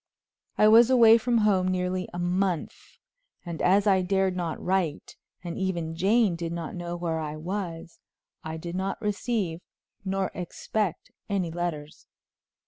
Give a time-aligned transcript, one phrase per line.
[0.57, 2.75] I was away from home nearly a month,
[3.45, 7.99] and as I dared not write, and even Jane did not know where I was,
[8.43, 9.61] I did not receive,
[10.03, 12.07] nor expect, any letters.